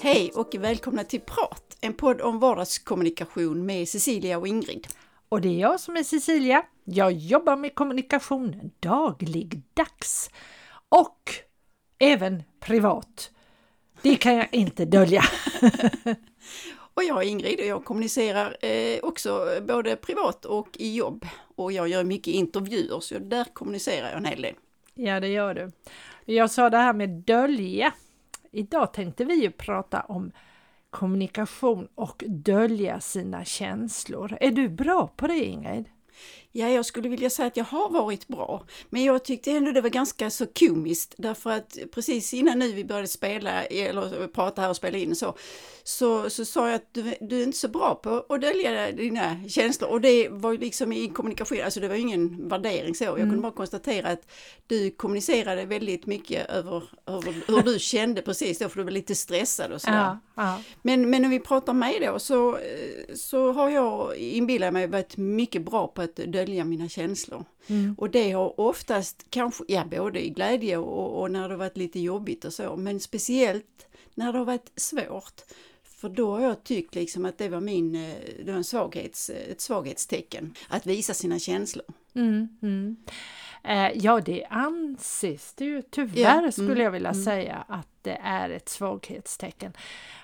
Hej 0.00 0.32
och 0.34 0.54
välkomna 0.58 1.04
till 1.04 1.20
Prat, 1.20 1.76
en 1.80 1.94
podd 1.94 2.20
om 2.20 2.38
vardagskommunikation 2.38 3.66
med 3.66 3.88
Cecilia 3.88 4.38
och 4.38 4.48
Ingrid. 4.48 4.86
Och 5.28 5.40
det 5.40 5.48
är 5.48 5.60
jag 5.60 5.80
som 5.80 5.96
är 5.96 6.02
Cecilia. 6.02 6.62
Jag 6.84 7.12
jobbar 7.12 7.56
med 7.56 7.74
kommunikation 7.74 8.70
dagligdags 8.80 10.30
och 10.88 11.34
även 11.98 12.42
privat. 12.60 13.30
Det 14.02 14.16
kan 14.16 14.34
jag 14.34 14.54
inte 14.54 14.84
dölja. 14.84 15.22
och 16.98 17.04
jag 17.04 17.22
är 17.22 17.28
Ingrid 17.28 17.60
och 17.60 17.66
jag 17.66 17.84
kommunicerar 17.84 18.56
eh, 18.60 18.98
också 19.02 19.54
eh, 19.54 19.62
både 19.62 19.96
privat 19.96 20.44
och 20.44 20.68
i 20.78 20.96
jobb. 20.96 21.26
Och 21.56 21.72
jag 21.72 21.88
gör 21.88 22.04
mycket 22.04 22.34
intervjuer 22.34 23.00
så 23.00 23.18
där 23.18 23.44
kommunicerar 23.44 24.08
jag 24.08 24.16
en 24.16 24.24
hel 24.24 24.42
del. 24.42 24.54
Ja, 24.94 25.20
det 25.20 25.28
gör 25.28 25.54
du. 25.54 25.70
Jag 26.34 26.50
sa 26.50 26.70
det 26.70 26.76
här 26.76 26.92
med 26.92 27.08
dölja. 27.10 27.92
Idag 28.52 28.92
tänkte 28.92 29.24
vi 29.24 29.42
ju 29.42 29.50
prata 29.50 30.00
om 30.00 30.32
kommunikation 30.90 31.88
och 31.94 32.24
dölja 32.26 33.00
sina 33.00 33.44
känslor. 33.44 34.38
Är 34.40 34.50
du 34.50 34.68
bra 34.68 35.12
på 35.16 35.26
det 35.26 35.44
Ingrid? 35.44 35.84
Ja, 36.52 36.68
jag 36.68 36.84
skulle 36.86 37.08
vilja 37.08 37.30
säga 37.30 37.46
att 37.46 37.56
jag 37.56 37.64
har 37.64 37.90
varit 37.90 38.28
bra. 38.28 38.64
Men 38.90 39.04
jag 39.04 39.24
tyckte 39.24 39.50
ändå 39.50 39.72
det 39.72 39.80
var 39.80 39.88
ganska 39.88 40.30
så 40.30 40.46
komiskt 40.46 41.14
därför 41.18 41.50
att 41.50 41.78
precis 41.94 42.34
innan 42.34 42.58
nu 42.58 42.72
vi 42.72 42.84
började 42.84 43.08
spela 43.08 43.64
eller 43.64 44.26
prata 44.26 44.62
här 44.62 44.68
och 44.70 44.76
spela 44.76 44.98
in 44.98 45.16
så, 45.16 45.34
så, 45.82 46.30
så 46.30 46.44
sa 46.44 46.66
jag 46.66 46.74
att 46.74 46.94
du, 46.94 47.14
du 47.20 47.40
är 47.40 47.44
inte 47.44 47.58
så 47.58 47.68
bra 47.68 47.94
på 47.94 48.24
att 48.28 48.40
dölja 48.40 48.92
dina 48.92 49.48
känslor 49.48 49.90
och 49.90 50.00
det 50.00 50.28
var 50.28 50.52
ju 50.52 50.58
liksom 50.58 50.92
i 50.92 51.08
kommunikation, 51.08 51.58
alltså 51.64 51.80
det 51.80 51.88
var 51.88 51.94
ingen 51.94 52.48
värdering 52.48 52.94
så. 52.94 53.04
Jag 53.04 53.16
kunde 53.16 53.28
mm. 53.28 53.40
bara 53.40 53.52
konstatera 53.52 54.08
att 54.08 54.26
du 54.66 54.90
kommunicerade 54.90 55.64
väldigt 55.64 56.06
mycket 56.06 56.50
över, 56.50 56.82
över 57.06 57.34
hur 57.46 57.62
du 57.62 57.78
kände 57.78 58.22
precis 58.22 58.58
då 58.58 58.68
för 58.68 58.76
du 58.76 58.84
var 58.84 58.90
lite 58.90 59.14
stressad 59.14 59.72
och 59.72 59.80
sådär. 59.80 59.96
Ja, 59.96 60.18
ja. 60.34 60.62
Men, 60.82 61.10
men 61.10 61.22
när 61.22 61.28
vi 61.28 61.40
pratar 61.40 61.72
mig 61.72 62.00
då 62.00 62.18
så, 62.18 62.58
så 63.14 63.52
har 63.52 63.70
jag 63.70 64.16
inbillat 64.16 64.72
mig 64.72 64.86
varit 64.86 65.16
mycket 65.16 65.64
bra 65.64 65.86
på 65.88 66.02
att 66.02 66.16
dölja 66.16 66.37
mina 66.46 66.88
känslor. 66.88 67.44
Mm. 67.66 67.94
Och 67.98 68.10
det 68.10 68.30
har 68.30 68.60
oftast 68.60 69.26
kanske, 69.30 69.64
ja 69.68 69.84
både 69.84 70.26
i 70.26 70.30
glädje 70.30 70.76
och, 70.76 71.20
och 71.20 71.30
när 71.30 71.48
det 71.48 71.56
varit 71.56 71.76
lite 71.76 72.00
jobbigt 72.00 72.44
och 72.44 72.52
så, 72.52 72.76
men 72.76 73.00
speciellt 73.00 73.86
när 74.14 74.32
det 74.32 74.38
har 74.38 74.46
varit 74.46 74.72
svårt. 74.76 75.42
För 75.82 76.08
då 76.08 76.30
har 76.30 76.40
jag 76.40 76.64
tyckt 76.64 76.94
liksom 76.94 77.24
att 77.24 77.38
det 77.38 77.48
var 77.48 77.60
min, 77.60 77.94
eh, 77.94 78.14
det 78.44 78.50
var 78.50 78.58
en 78.58 78.64
svaghets, 78.64 79.30
ett 79.30 79.60
svaghetstecken, 79.60 80.54
att 80.68 80.86
visa 80.86 81.14
sina 81.14 81.38
känslor. 81.38 81.86
Mm, 82.14 82.48
mm. 82.62 82.96
Eh, 83.64 83.90
ja, 83.94 84.20
det 84.20 84.44
anses 84.44 85.54
det 85.54 85.64
ju 85.64 85.82
tyvärr 85.82 86.42
ja, 86.44 86.52
skulle 86.52 86.82
jag 86.82 86.90
vilja 86.90 87.10
mm. 87.10 87.24
säga 87.24 87.64
att 87.68 87.88
det 88.02 88.20
är 88.22 88.50
ett 88.50 88.68
svaghetstecken. 88.68 89.72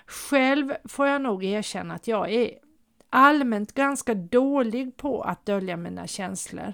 Själv 0.05 0.73
får 0.85 1.07
jag 1.07 1.21
nog 1.21 1.43
erkänna 1.43 1.93
att 1.93 2.07
jag 2.07 2.33
är 2.33 2.51
allmänt 3.15 3.73
ganska 3.73 4.13
dålig 4.13 4.97
på 4.97 5.21
att 5.21 5.45
dölja 5.45 5.77
mina 5.77 6.07
känslor. 6.07 6.73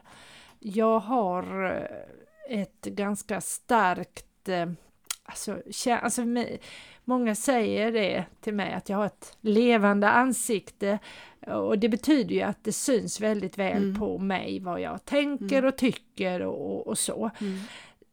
Jag 0.59 1.00
har 1.00 1.66
eh, 1.66 2.59
ett 2.61 2.86
ganska 2.86 3.42
starkt, 3.42 4.50
eh, 4.50 4.69
alltså, 5.23 5.58
alltså 6.02 6.22
många 7.03 7.36
säger 7.36 7.92
det 7.92 8.25
till 8.42 8.53
mig 8.53 8.73
att 8.73 8.89
jag 8.89 8.97
har 8.97 9.06
ett 9.06 9.38
levande 9.42 10.09
ansikte 10.09 11.00
och 11.47 11.80
det 11.80 11.89
betyder 11.89 12.36
ju 12.36 12.42
att 12.42 12.64
det 12.64 12.72
syns 12.72 13.22
väldigt 13.22 13.58
väl 13.58 13.84
mm. 13.84 14.00
på 14.00 14.17
mig 14.17 14.59
vad 14.59 14.81
jag 14.81 15.06
tänker 15.06 15.58
mm. 15.58 15.67
och 15.67 15.78
tycker 15.78 16.42
och, 16.42 16.88
och 16.88 16.97
så. 16.97 17.31
Mm. 17.41 17.59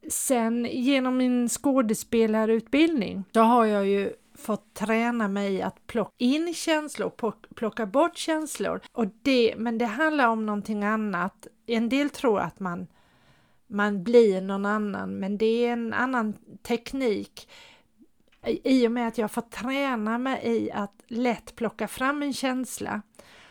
Sen 0.08 0.68
genom 0.70 1.16
min 1.16 1.48
skådespelarutbildning 1.48 3.24
så 3.32 3.40
har 3.40 3.64
jag 3.64 3.86
ju 3.86 4.12
fått 4.38 4.74
träna 4.74 5.28
mig 5.28 5.54
i 5.54 5.62
att 5.62 5.86
plocka 5.86 6.14
in 6.18 6.54
känslor, 6.54 7.32
plocka 7.54 7.86
bort 7.86 8.16
känslor. 8.16 8.80
Och 8.92 9.06
det, 9.22 9.54
men 9.56 9.78
det 9.78 9.86
handlar 9.86 10.28
om 10.28 10.46
någonting 10.46 10.84
annat. 10.84 11.46
En 11.66 11.88
del 11.88 12.10
tror 12.10 12.40
att 12.40 12.60
man, 12.60 12.86
man 13.66 14.04
blir 14.04 14.40
någon 14.40 14.66
annan, 14.66 15.10
men 15.10 15.38
det 15.38 15.66
är 15.66 15.72
en 15.72 15.92
annan 15.92 16.34
teknik. 16.62 17.48
I 18.64 18.86
och 18.86 18.92
med 18.92 19.08
att 19.08 19.18
jag 19.18 19.30
får 19.30 19.42
träna 19.42 20.18
mig 20.18 20.40
i 20.44 20.70
att 20.72 21.02
lätt 21.06 21.56
plocka 21.56 21.88
fram 21.88 22.22
en 22.22 22.32
känsla 22.32 23.02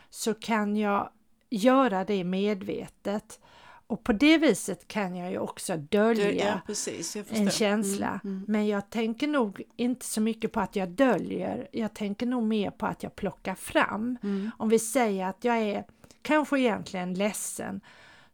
så 0.10 0.34
kan 0.34 0.78
jag 0.78 1.10
göra 1.50 2.04
det 2.04 2.24
medvetet. 2.24 3.40
Och 3.88 4.04
på 4.04 4.14
det 4.14 4.38
viset 4.38 4.88
kan 4.88 5.16
jag 5.16 5.32
ju 5.32 5.38
också 5.38 5.78
dölja 5.78 6.32
ja, 6.34 6.62
precis, 6.66 7.18
en 7.30 7.50
känsla. 7.50 8.20
Mm, 8.24 8.36
mm. 8.36 8.46
Men 8.48 8.68
jag 8.68 8.90
tänker 8.90 9.28
nog 9.28 9.62
inte 9.76 10.06
så 10.06 10.22
mycket 10.22 10.52
på 10.52 10.60
att 10.60 10.76
jag 10.76 10.90
döljer, 10.90 11.68
jag 11.72 11.94
tänker 11.94 12.26
nog 12.26 12.44
mer 12.44 12.72
på 12.72 12.86
att 12.86 13.04
jag 13.04 13.16
plockar 13.16 13.56
fram. 13.56 14.18
Mm. 14.24 14.52
Om 14.58 14.70
vi 14.70 14.80
säger 14.80 15.26
att 15.26 15.44
jag 15.44 15.58
är 15.58 15.86
kanske 16.22 16.60
egentligen 16.60 17.14
ledsen 17.14 17.82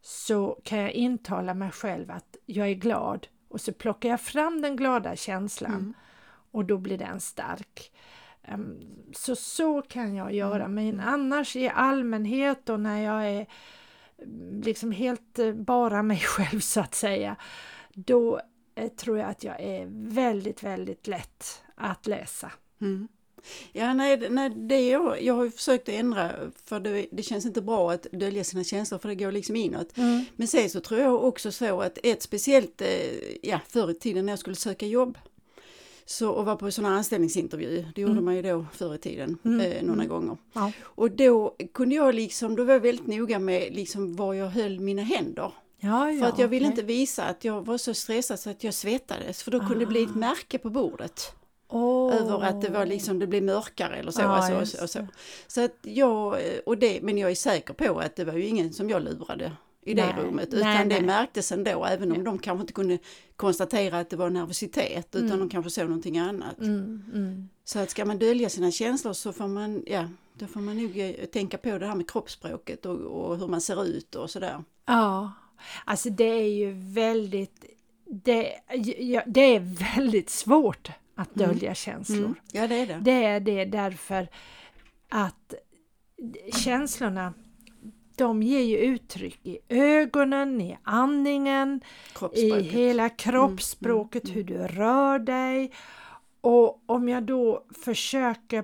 så 0.02 0.60
kan 0.64 0.80
jag 0.80 0.92
intala 0.92 1.54
mig 1.54 1.72
själv 1.72 2.12
att 2.12 2.38
jag 2.46 2.70
är 2.70 2.74
glad 2.74 3.28
och 3.48 3.62
så 3.62 3.74
plockar 3.74 4.10
jag 4.10 4.22
fram 4.22 4.62
den 4.62 4.76
glada 4.76 5.16
känslan 5.16 5.72
mm. 5.72 5.94
och 6.52 6.66
då 6.66 6.78
blir 6.78 6.98
den 6.98 7.20
stark. 7.20 7.92
Um, 8.54 8.80
så 9.14 9.36
så 9.36 9.82
kan 9.82 10.16
jag 10.16 10.34
göra, 10.34 10.66
mm. 10.66 10.76
men 10.76 11.00
annars 11.00 11.56
i 11.56 11.70
allmänhet 11.70 12.70
och 12.70 12.80
när 12.80 13.02
jag 13.02 13.30
är 13.30 13.48
liksom 14.64 14.92
helt 14.92 15.40
eh, 15.40 15.54
bara 15.54 16.04
mig 16.04 16.20
själv 16.26 16.60
så 16.60 16.80
att 16.80 16.96
säga, 16.96 17.36
då 17.94 18.42
eh, 18.76 18.88
tror 18.88 19.18
jag 19.18 19.30
att 19.30 19.44
jag 19.44 19.62
är 19.62 19.88
väldigt, 19.92 20.64
väldigt 20.64 21.08
lätt 21.08 21.62
att 21.76 22.08
läsa. 22.08 22.52
Mm. 22.82 23.08
Ja, 23.72 23.94
nej, 23.94 24.30
nej 24.30 24.50
det 24.50 24.88
jag, 24.88 25.24
jag 25.24 25.34
har 25.34 25.50
försökt 25.50 25.90
att 25.90 25.96
ändra 25.96 26.32
för 26.66 26.80
det, 26.80 27.08
det, 27.12 27.24
känns 27.24 27.46
inte 27.46 27.62
bra 27.62 27.92
att 27.92 28.08
dölja 28.12 28.44
sina 28.44 28.64
känslor 28.64 29.00
för 29.00 29.10
det 29.10 29.16
går 29.16 29.32
liksom 29.32 29.56
inåt. 29.56 29.98
Mm. 29.98 30.26
Men 30.36 30.48
sen 30.48 30.70
så 30.70 30.80
tror 30.80 31.00
jag 31.00 31.24
också 31.24 31.52
så 31.52 31.82
att 31.82 31.98
ett 32.04 32.22
speciellt, 32.22 32.82
eh, 32.82 32.88
ja 33.42 33.60
förr 33.68 33.92
i 33.92 33.94
tiden 33.94 34.26
när 34.26 34.32
jag 34.32 34.40
skulle 34.40 34.56
söka 34.56 34.86
jobb 34.86 35.18
så, 36.06 36.30
och 36.30 36.46
var 36.46 36.56
på 36.56 36.72
sådana 36.72 36.96
anställningsintervju, 36.96 37.86
det 37.96 38.02
gjorde 38.02 38.12
mm. 38.12 38.26
man 38.26 38.36
ju 38.36 38.42
då 38.42 38.66
förr 38.74 38.96
i 38.96 38.98
tiden, 38.98 39.38
mm. 39.46 39.62
eh, 39.62 39.84
några 39.84 40.04
mm. 40.04 40.08
gånger. 40.08 40.38
Ja. 40.54 40.72
Och 40.82 41.12
då 41.12 41.56
kunde 41.74 41.96
jag 41.96 42.16
liksom, 42.16 42.56
då 42.56 42.64
var 42.64 42.74
jag 42.74 42.80
väldigt 42.80 43.08
noga 43.08 43.40
med 43.40 43.74
liksom 43.74 44.16
var 44.16 44.34
jag 44.34 44.48
höll 44.48 44.80
mina 44.80 45.02
händer. 45.02 45.52
Ja, 45.80 46.12
ja, 46.12 46.20
för 46.22 46.30
att 46.30 46.40
jag 46.40 46.48
ville 46.48 46.66
okay. 46.66 46.72
inte 46.72 46.84
visa 46.84 47.24
att 47.24 47.44
jag 47.44 47.66
var 47.66 47.78
så 47.78 47.94
stressad 47.94 48.40
så 48.40 48.50
att 48.50 48.64
jag 48.64 48.74
svettades, 48.74 49.44
för 49.44 49.52
då 49.52 49.60
kunde 49.60 49.80
det 49.80 49.86
bli 49.86 50.04
ett 50.04 50.10
ah. 50.10 50.20
märke 50.20 50.58
på 50.58 50.70
bordet. 50.70 51.36
Oh. 51.70 52.16
Över 52.16 52.44
att 52.44 52.62
det 52.62 52.70
var 52.70 52.86
liksom, 52.86 53.20
det 53.20 53.28
blev 53.28 53.44
mörkare 53.44 53.96
eller 53.96 54.12
så. 54.12 54.22
Ah, 54.22 54.26
alltså, 54.26 54.78
och, 54.78 54.84
och 54.84 54.90
så. 54.90 55.08
så 55.48 55.66
att 55.66 55.78
jag, 55.82 56.38
och 56.66 56.78
det, 56.78 57.02
men 57.02 57.18
jag 57.18 57.32
är 57.32 57.36
säker 57.36 57.74
på 57.74 58.00
att 58.00 58.16
det 58.16 58.26
var 58.26 58.34
ju 58.34 58.46
ingen 58.46 58.74
som 58.74 58.90
jag 58.90 59.04
lurade 59.04 59.52
i 59.86 59.94
det 59.94 60.06
nej, 60.06 60.16
rummet. 60.18 60.54
Utan 60.54 60.70
nej, 60.70 60.86
det 60.86 60.96
nej. 60.96 61.02
märktes 61.02 61.52
ändå, 61.52 61.86
även 61.86 62.12
om 62.12 62.18
ja. 62.18 62.24
de 62.24 62.40
kanske 62.40 62.62
inte 62.62 62.74
kunde 62.74 62.98
konstatera 63.36 64.00
att 64.00 64.10
det 64.10 64.16
var 64.16 64.30
nervositet, 64.30 65.16
utan 65.16 65.28
mm. 65.28 65.40
de 65.40 65.50
kanske 65.50 65.72
såg 65.72 65.86
någonting 65.86 66.18
annat. 66.18 66.60
Mm, 66.60 67.04
mm. 67.14 67.50
Så 67.64 67.80
att 67.80 67.90
ska 67.90 68.06
man 68.06 68.20
dölja 68.20 68.50
sina 68.50 68.72
känslor 68.72 69.14
så 69.14 69.34
får 69.34 69.48
man, 69.48 69.84
ja, 69.88 70.10
då 70.34 70.48
får 70.48 70.60
man 70.60 70.78
nog 70.78 71.00
eh, 71.00 71.26
tänka 71.26 71.58
på 71.58 71.78
det 71.78 71.88
här 71.88 71.96
med 71.96 72.10
kroppsspråket 72.10 72.86
och, 72.86 73.00
och 73.00 73.38
hur 73.38 73.48
man 73.48 73.62
ser 73.62 73.86
ut 73.86 74.16
och 74.16 74.30
sådär. 74.30 74.64
Ja, 74.86 75.32
alltså 75.86 76.10
det 76.10 76.24
är 76.24 76.50
ju 76.50 76.72
väldigt, 76.94 77.66
det, 78.06 78.54
ja, 78.98 79.24
det 79.28 79.56
är 79.56 79.60
väldigt 79.96 80.30
svårt 80.30 80.92
att 81.16 81.36
mm. 81.36 81.50
dölja 81.50 81.76
känslor. 81.76 82.20
Mm. 82.20 82.36
Ja, 82.52 82.68
det 82.68 82.76
är 82.76 82.88
det. 82.88 83.00
Det 83.02 83.24
är 83.24 83.40
det 83.40 83.66
därför 83.66 84.28
att 85.10 85.54
känslorna 86.64 87.34
de 88.24 88.44
ger 88.44 88.62
ju 88.62 88.78
uttryck 88.78 89.40
i 89.44 89.58
ögonen, 89.70 90.62
i 90.62 90.78
andningen, 90.84 91.82
i 92.34 92.60
hela 92.62 93.10
kroppsspråket, 93.10 94.24
mm, 94.24 94.38
mm, 94.38 94.48
hur 94.48 94.58
du 94.58 94.68
rör 94.68 95.20
dig. 95.20 95.72
Och 96.42 96.84
om 96.86 97.10
jag 97.10 97.24
då 97.24 97.66
försöker 97.84 98.64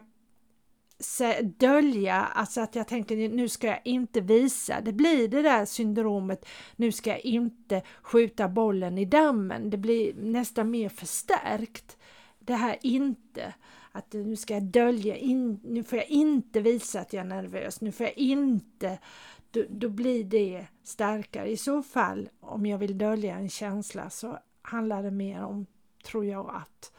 dölja, 1.42 2.16
alltså 2.16 2.62
att 2.62 2.76
jag 2.76 2.88
tänker 2.88 3.30
nu 3.30 3.50
ska 3.50 3.68
jag 3.68 3.82
inte 3.84 4.22
visa, 4.22 4.82
det 4.82 4.94
blir 4.94 5.28
det 5.28 5.42
där 5.42 5.66
syndromet, 5.66 6.46
nu 6.76 6.92
ska 6.92 7.10
jag 7.10 7.26
inte 7.26 7.82
skjuta 8.02 8.48
bollen 8.48 8.98
i 8.98 9.06
dammen, 9.06 9.70
det 9.70 9.78
blir 9.78 10.14
nästan 10.14 10.72
mer 10.72 10.90
förstärkt. 10.90 11.98
Det 12.40 12.56
här 12.56 12.78
inte, 12.82 13.54
att 13.92 14.14
nu 14.14 14.36
ska 14.36 14.54
jag 14.54 14.64
dölja, 14.64 15.18
in, 15.18 15.60
nu 15.64 15.84
får 15.84 15.98
jag 15.98 16.10
inte 16.10 16.62
visa 16.62 17.00
att 17.00 17.14
jag 17.14 17.22
är 17.22 17.30
nervös, 17.30 17.82
nu 17.82 17.92
får 17.92 18.06
jag 18.06 18.18
inte 18.18 19.00
då, 19.52 19.64
då 19.70 19.90
blir 19.90 20.24
det 20.24 20.68
starkare. 20.84 21.50
I 21.50 21.58
så 21.58 21.84
fall, 21.84 22.30
om 22.40 22.66
jag 22.66 22.78
vill 22.78 22.98
dölja 22.98 23.36
en 23.36 23.50
känsla 23.50 24.10
så 24.10 24.40
handlar 24.62 25.04
det 25.04 25.12
mer 25.12 25.44
om, 25.44 25.66
tror 26.04 26.26
jag, 26.26 26.52
att 26.56 26.92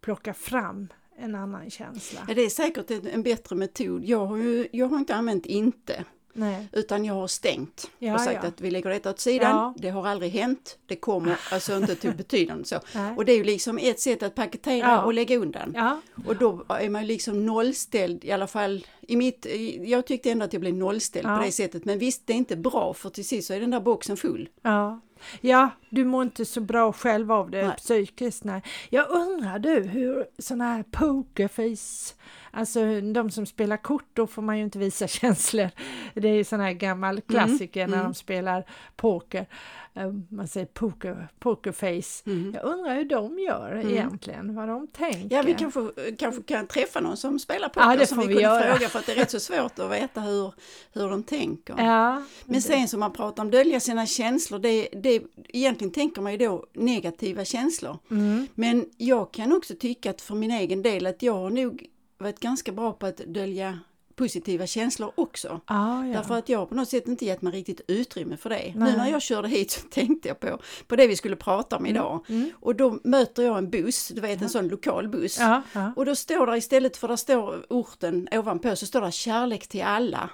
plocka 0.00 0.34
fram 0.34 0.88
en 1.16 1.34
annan 1.34 1.70
känsla. 1.70 2.20
Ja, 2.28 2.34
det 2.34 2.42
är 2.42 2.50
säkert 2.50 2.90
en, 2.90 3.06
en 3.06 3.22
bättre 3.22 3.56
metod. 3.56 4.04
Jag 4.04 4.26
har, 4.26 4.36
ju, 4.36 4.68
jag 4.72 4.88
har 4.88 4.98
inte 4.98 5.14
använt 5.14 5.46
inte. 5.46 6.04
Nej. 6.38 6.68
Utan 6.72 7.04
jag 7.04 7.14
har 7.14 7.26
stängt 7.26 7.90
Ja, 7.98 8.14
och 8.14 8.20
sagt 8.20 8.38
ja. 8.42 8.48
att 8.48 8.60
vi 8.60 8.70
lägger 8.70 8.90
detta 8.90 9.10
åt 9.10 9.20
sidan. 9.20 9.56
Ja. 9.56 9.74
Det 9.78 9.88
har 9.90 10.06
aldrig 10.06 10.32
hänt. 10.32 10.78
Det 10.86 10.96
kommer 10.96 11.40
alltså 11.52 11.76
inte 11.76 11.94
till 11.94 12.14
betydande 12.14 12.64
så. 12.64 12.80
Nej. 12.94 13.16
Och 13.16 13.24
det 13.24 13.32
är 13.32 13.36
ju 13.36 13.44
liksom 13.44 13.78
ett 13.78 14.00
sätt 14.00 14.22
att 14.22 14.34
paketera 14.34 15.04
och 15.04 15.14
lägga 15.14 15.36
undan. 15.36 16.00
Och 16.26 16.36
då 16.36 16.64
är 16.68 16.88
man 16.88 17.02
ju 17.02 17.08
liksom 17.08 17.46
nollställd 17.46 18.24
i 18.24 18.32
alla 18.32 18.46
fall 18.46 18.86
i 19.00 19.16
mitt, 19.16 19.46
jag 19.84 20.06
tyckte 20.06 20.30
ändå 20.30 20.44
att 20.44 20.52
jag 20.52 20.60
blev 20.60 20.74
nollställd 20.74 21.26
på 21.26 21.40
det 21.44 21.52
sättet. 21.52 21.84
Men 21.84 21.98
visst, 21.98 22.26
det 22.26 22.32
är 22.32 22.36
inte 22.36 22.56
bra 22.56 22.94
för 22.94 23.10
till 23.10 23.24
sist 23.28 23.48
så 23.48 23.54
är 23.54 23.60
den 23.60 23.70
där 23.70 23.80
boxen 23.80 24.16
full. 24.16 24.48
ja. 24.62 25.00
ja, 25.40 25.70
du 25.90 26.04
mår 26.04 26.22
inte 26.22 26.44
så 26.44 26.60
bra 26.60 26.92
själv 26.92 27.32
av 27.32 27.50
det 27.50 27.66
Nej. 27.66 27.76
psykiskt. 27.76 28.44
Nej. 28.44 28.62
Jag 28.90 29.10
undrar 29.10 29.58
du 29.58 29.80
hur 29.82 30.26
sådana 30.38 30.72
här 30.72 30.82
pokerface, 30.90 32.14
alltså 32.50 33.00
de 33.00 33.30
som 33.30 33.46
spelar 33.46 33.76
kort, 33.76 34.08
då 34.12 34.26
får 34.26 34.42
man 34.42 34.58
ju 34.58 34.64
inte 34.64 34.78
visa 34.78 35.08
känslor. 35.08 35.70
Det 36.14 36.28
är 36.28 36.34
ju 36.34 36.44
sån 36.44 36.60
här 36.60 36.72
gammal 36.72 37.20
klassiker 37.20 37.86
när 37.86 37.96
mm. 37.96 38.06
de 38.06 38.14
spelar 38.14 38.64
poker. 38.96 39.46
Eh, 39.94 40.12
Man 40.28 40.48
säger 40.48 40.66
poker, 40.66 41.28
pokerface. 41.38 42.22
Mm. 42.26 42.54
Jag 42.54 42.64
undrar 42.64 42.94
hur 42.94 43.04
de 43.04 43.38
gör 43.38 43.82
egentligen, 43.90 44.54
vad 44.54 44.68
de 44.68 44.86
tänker. 44.86 45.36
Ja, 45.36 45.42
vi 45.42 45.54
kanske, 45.54 45.80
kanske 46.18 46.42
kan 46.42 46.66
träffa 46.66 47.00
någon 47.00 47.16
som 47.16 47.38
spelar 47.38 47.68
poker 47.68 47.96
Ja, 48.00 48.06
som 48.06 48.18
vi 48.18 48.26
vi 48.26 48.34
kunde 48.34 48.42
göra. 48.42 48.74
fråga 48.74 48.88
för 48.88 48.98
att 48.98 49.06
det 49.06 49.12
är 49.12 49.16
rätt 49.16 49.30
så 49.30 49.40
svårt 49.40 49.78
att 49.78 49.90
veta 49.90 50.20
hur, 50.20 50.52
hur 50.92 51.10
de 51.10 51.22
tänker. 51.22 51.74
Ja, 51.78 52.22
Men 52.44 52.62
sen 52.62 52.88
som 52.88 53.00
man 53.00 53.12
pratar 53.12 53.42
om 53.42 53.50
dölja 53.50 53.80
sina 53.80 54.06
känslor, 54.06 54.58
det, 54.58 54.88
det, 54.92 55.22
egentligen 55.48 55.92
tänker 55.92 56.22
man 56.22 56.32
ju 56.32 56.38
då 56.38 56.64
negativa 56.72 57.44
känslor. 57.44 57.98
mm, 58.10 58.46
Men 58.54 58.86
jag 58.96 59.32
kan 59.32 59.52
också 59.52 59.74
tycka 59.74 60.10
att 60.10 60.20
för 60.20 60.34
min 60.34 60.50
egen 60.50 60.82
del 60.82 61.06
att 61.06 61.22
jag 61.22 61.34
har 61.34 61.50
nog 61.50 61.86
varit 62.18 62.40
ganska 62.40 62.72
bra 62.72 62.92
på 62.92 63.06
att 63.06 63.16
dölja 63.16 63.78
positiva 64.18 64.66
känslor 64.66 65.12
också. 65.14 65.60
ah, 65.64 66.04
ja. 66.04 66.12
Därför 66.12 66.38
att 66.38 66.48
jag 66.48 66.58
har 66.58 66.66
på 66.66 66.74
något 66.74 66.88
sätt 66.88 67.08
inte 67.08 67.24
gett 67.24 67.42
mig 67.42 67.52
riktigt 67.52 67.80
utrymme 67.88 68.36
för 68.36 68.50
det. 68.50 68.56
Nej. 68.56 68.72
Nu 68.74 68.96
när 68.96 69.10
jag 69.10 69.22
körde 69.22 69.48
hit 69.48 69.70
så 69.70 69.80
tänkte 69.88 70.28
jag 70.28 70.40
på, 70.40 70.58
på 70.86 70.96
det 70.96 71.06
vi 71.06 71.16
skulle 71.16 71.36
prata 71.36 71.76
om 71.76 71.86
idag. 71.86 72.24
mm. 72.28 72.50
Och 72.60 72.76
då 72.76 72.98
möter 73.04 73.42
jag 73.42 73.58
en 73.58 73.70
buss, 73.70 74.08
du 74.08 74.20
vet 74.20 74.42
en 74.42 74.48
sån 74.48 74.68
lokal 74.68 75.08
buss. 75.08 75.38
ja. 75.72 75.92
Och 75.96 76.04
då 76.04 76.14
står 76.14 76.46
där 76.46 76.56
istället 76.56 76.96
för 76.96 77.08
där 77.08 77.16
står 77.16 77.66
orten 77.68 78.28
ovanpå 78.32 78.76
så 78.76 78.86
står 78.86 79.00
det 79.00 79.12
kärlek 79.12 79.68
till 79.68 79.82
alla. 79.82 80.30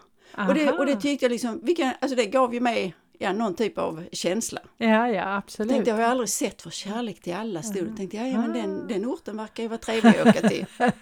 Och 0.48 0.54
det, 0.54 0.72
och 0.72 0.86
det 0.86 0.96
tyckte 0.96 1.25
jag 1.25 1.32
liksom, 1.32 1.60
vilken, 1.62 1.92
alltså 2.00 2.16
det 2.16 2.26
gav 2.26 2.54
ju 2.54 2.60
mig 2.60 2.94
ja, 3.24 3.32
någon 3.32 3.54
typ 3.54 3.78
av 3.78 4.04
känsla. 4.12 4.60
Ja, 4.76 5.08
ja, 5.08 5.36
absolut. 5.36 5.72
Tänkte 5.72 5.90
jag 5.90 5.96
har 5.96 6.04
aldrig 6.04 6.28
sett 6.28 6.62
för 6.62 6.70
kärlek 6.70 7.20
till 7.22 7.34
alla 7.34 7.62
stod 7.62 7.82
Mm. 7.82 7.96
Tänkte 7.96 8.16
jag, 8.16 8.28
ja 8.28 8.38
men 8.38 8.52
den, 8.52 8.86
den 8.88 9.04
orten 9.06 9.36
verkar 9.36 9.62
ju 9.62 9.68
vara 9.68 9.78
trevlig 9.78 10.16
att 10.18 10.26
åka 10.26 10.48
till. 10.48 10.66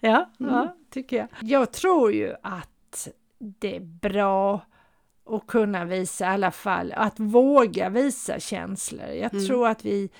Ja, 0.00 0.30
Mm. 0.40 0.54
ja, 0.54 0.76
tycker 0.90 1.16
jag. 1.16 1.28
Jag 1.40 1.72
tror 1.72 2.12
ju 2.12 2.34
att 2.42 3.08
det 3.38 3.76
är 3.76 3.80
bra 3.80 4.60
att 5.28 5.46
kunna 5.46 5.84
visa 5.84 6.24
i 6.24 6.28
alla 6.28 6.50
fall, 6.50 6.92
att 6.92 7.20
våga 7.20 7.88
visa 7.88 8.40
känslor. 8.40 9.06
Jag 9.08 9.34
Mm. 9.34 9.46
tror 9.46 9.68
att 9.68 9.84
vi, 9.84 10.10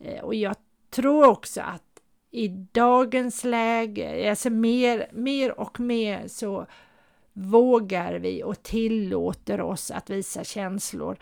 eh, 0.00 0.20
och 0.24 0.34
jag 0.34 0.56
tror 0.90 1.26
också 1.28 1.60
att 1.60 1.82
i 2.30 2.48
dagens 2.72 3.44
läge, 3.44 4.30
alltså 4.30 4.50
mer, 4.50 5.10
mer 5.12 5.60
och 5.60 5.80
mer 5.80 6.28
så 6.28 6.66
vågar 7.38 8.14
vi 8.14 8.42
och 8.42 8.62
tillåter 8.62 9.60
oss 9.60 9.90
att 9.90 10.10
visa 10.10 10.44
känslor. 10.44 11.16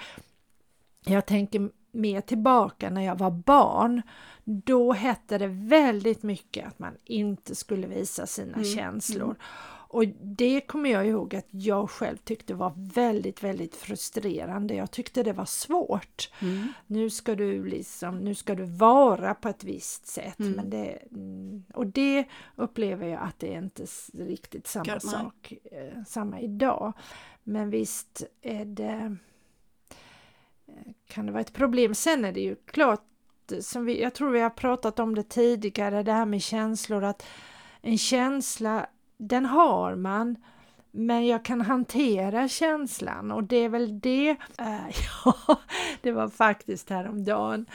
Jag 1.04 1.26
tänker 1.26 1.70
mer 1.92 2.20
tillbaka 2.20 2.90
när 2.90 3.02
jag 3.02 3.18
var 3.18 3.30
barn. 3.30 4.02
Då 4.44 4.92
hette 4.92 5.38
det 5.38 5.46
väldigt 5.46 6.22
mycket 6.22 6.66
att 6.66 6.78
man 6.78 6.92
inte 7.04 7.54
skulle 7.54 7.86
visa 7.86 8.26
sina 8.26 8.52
Mm, 8.54 8.64
känslor. 8.64 9.36
Och 9.94 10.04
det 10.20 10.60
kommer 10.60 10.90
jag 10.90 11.06
ihåg 11.06 11.34
att 11.34 11.46
jag 11.50 11.90
själv 11.90 12.16
tyckte 12.16 12.54
var 12.54 12.72
väldigt, 12.76 13.42
väldigt 13.42 13.76
frustrerande. 13.76 14.74
Jag 14.74 14.90
tyckte 14.90 15.22
det 15.22 15.32
var 15.32 15.44
svårt. 15.44 16.30
Mm. 16.40 16.72
Nu 16.86 17.10
ska 17.10 17.34
du 17.34 17.64
liksom, 17.64 18.18
nu 18.18 18.34
ska 18.34 18.54
du 18.54 18.64
vara 18.64 19.34
på 19.34 19.48
ett 19.48 19.64
visst 19.64 20.06
sätt. 20.06 20.38
Mm. 20.38 20.52
Men 20.52 20.70
det, 20.70 20.98
mm, 21.10 21.64
och 21.74 21.86
det 21.86 22.24
upplever 22.56 23.06
jag 23.06 23.22
att 23.22 23.38
det 23.38 23.54
är 23.54 23.58
inte 23.58 23.86
riktigt 24.12 24.66
samma 24.66 25.00
sak, 25.00 25.52
eh, 25.72 26.02
samma 26.06 26.40
idag. 26.40 26.92
Men 27.42 27.70
visst 27.70 28.22
är 28.42 28.64
det 28.64 29.16
eh, 30.66 30.92
kan 31.06 31.26
det 31.26 31.32
vara 31.32 31.40
ett 31.40 31.52
problem. 31.52 31.94
Sen 31.94 32.24
är 32.24 32.32
det 32.32 32.40
ju 32.40 32.56
klart, 32.56 33.04
eh, 33.52 33.58
som 33.58 33.84
vi, 33.84 34.02
jag 34.02 34.14
tror 34.14 34.30
vi 34.30 34.40
har 34.40 34.50
pratat 34.50 34.98
om 34.98 35.14
det 35.14 35.28
tidigare, 35.28 36.02
det 36.02 36.12
här 36.12 36.26
med 36.26 36.42
känslor, 36.42 37.04
att 37.04 37.26
en 37.86 37.98
känsla, 37.98 38.86
den 39.16 39.46
har 39.46 39.94
man, 39.94 40.36
men 40.90 41.26
jag 41.26 41.44
kan 41.44 41.60
hantera 41.60 42.48
känslan 42.48 43.32
och 43.32 43.44
det 43.44 43.56
är 43.56 43.68
väl 43.68 44.00
det. 44.00 44.30
Eh, 44.58 44.88
ja, 45.24 45.60
det 46.00 46.12
var 46.12 46.28
faktiskt 46.28 46.90
häromdagen 46.90 47.66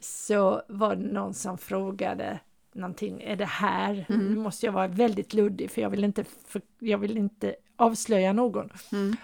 så 0.00 0.62
var 0.68 0.96
det 0.96 1.12
någon 1.12 1.34
som 1.34 1.58
frågade 1.58 2.38
någonting, 2.72 3.22
är 3.22 3.36
det 3.36 3.44
här? 3.44 4.06
Mm. 4.08 4.26
Nu 4.26 4.36
måste 4.36 4.66
jag 4.66 4.72
vara 4.72 4.88
väldigt 4.88 5.34
luddig 5.34 5.70
för 5.70 5.82
jag 5.82 5.90
vill 5.90 6.04
inte, 6.04 6.24
för, 6.24 6.62
jag 6.78 6.98
vill 6.98 7.16
inte 7.16 7.54
avslöja 7.76 8.32
någon. 8.32 8.70
Mm. 8.92 9.16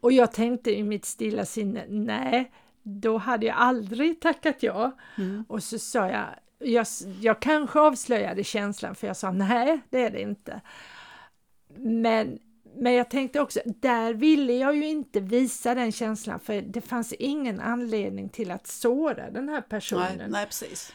Och 0.00 0.12
jag 0.12 0.32
tänkte 0.32 0.78
i 0.78 0.82
mitt 0.82 1.04
stilla 1.04 1.44
sinne, 1.44 1.84
nej, 1.88 2.52
då 2.82 3.18
hade 3.18 3.46
jag 3.46 3.56
aldrig 3.56 4.20
tackat 4.20 4.62
ja. 4.62 4.92
Mm. 5.18 5.44
Och 5.48 5.62
så 5.62 5.78
sa 5.78 6.08
jag, 6.08 6.26
jag, 6.58 6.86
jag 7.20 7.40
kanske 7.40 7.80
avslöjade 7.80 8.44
känslan 8.44 8.94
för 8.94 9.06
jag 9.06 9.16
sa 9.16 9.30
nej, 9.30 9.80
det 9.90 10.02
är 10.02 10.10
det 10.10 10.20
inte. 10.20 10.60
Men, 11.74 12.38
men 12.74 12.92
jag 12.92 13.10
tänkte 13.10 13.40
också, 13.40 13.60
där 13.64 14.14
ville 14.14 14.52
jag 14.52 14.76
ju 14.76 14.86
inte 14.86 15.20
visa 15.20 15.74
den 15.74 15.92
känslan 15.92 16.40
för 16.40 16.62
det 16.62 16.80
fanns 16.80 17.12
ingen 17.12 17.60
anledning 17.60 18.28
till 18.28 18.50
att 18.50 18.66
såra 18.66 19.30
den 19.30 19.48
här 19.48 19.60
personen. 19.60 20.16
Nej, 20.18 20.28
nej, 20.28 20.46
precis. 20.46 20.92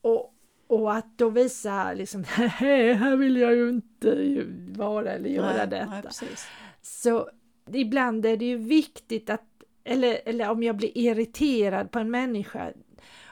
Och, 0.00 0.34
och 0.66 0.94
att 0.94 1.18
då 1.18 1.28
visa 1.28 1.92
liksom, 1.92 2.24
nej, 2.60 2.94
här 2.94 3.16
vill 3.16 3.36
jag 3.36 3.54
ju 3.54 3.68
inte 3.68 4.44
vara 4.76 5.12
eller 5.12 5.28
göra 5.28 5.56
nej, 5.56 5.66
detta. 5.66 5.90
Nej, 5.90 6.02
precis. 6.02 6.46
Så 6.82 7.30
ibland 7.72 8.26
är 8.26 8.36
det 8.36 8.44
ju 8.44 8.56
viktigt 8.56 9.30
att, 9.30 9.44
eller, 9.84 10.20
eller 10.24 10.50
om 10.50 10.62
jag 10.62 10.76
blir 10.76 10.98
irriterad 10.98 11.90
på 11.90 11.98
en 11.98 12.10
människa 12.10 12.72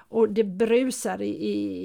och 0.08 0.28
det 0.28 0.44
brusar 0.44 1.22
i, 1.22 1.28